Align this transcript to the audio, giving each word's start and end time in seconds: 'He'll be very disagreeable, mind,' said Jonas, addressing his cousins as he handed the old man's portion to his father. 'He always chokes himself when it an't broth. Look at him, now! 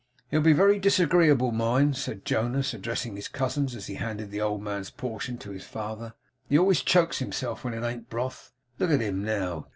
'He'll 0.31 0.41
be 0.41 0.51
very 0.51 0.79
disagreeable, 0.79 1.51
mind,' 1.51 1.95
said 1.95 2.25
Jonas, 2.25 2.73
addressing 2.73 3.15
his 3.15 3.27
cousins 3.27 3.75
as 3.75 3.85
he 3.85 3.93
handed 3.93 4.31
the 4.31 4.41
old 4.41 4.63
man's 4.63 4.89
portion 4.89 5.37
to 5.37 5.51
his 5.51 5.63
father. 5.65 6.15
'He 6.49 6.57
always 6.57 6.81
chokes 6.81 7.19
himself 7.19 7.63
when 7.63 7.75
it 7.75 7.83
an't 7.83 8.09
broth. 8.09 8.51
Look 8.79 8.89
at 8.89 8.99
him, 8.99 9.23
now! 9.23 9.67